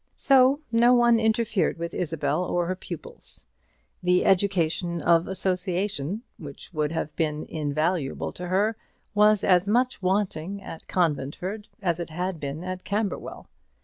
[0.15, 3.45] So no one interfered with Isabel or her pupils.
[4.01, 8.75] The education of association, which would have been invaluable to her,
[9.13, 13.47] was as much wanting at Conventford as it had been at Camberwell.